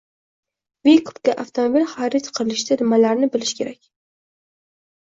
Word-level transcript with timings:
«Vikup»ga 0.89 1.35
avtomobil 1.43 1.87
xarid 1.93 2.33
qilishda 2.39 2.81
nimalarni 2.83 3.33
bilish 3.39 3.57
kerak? 3.63 3.89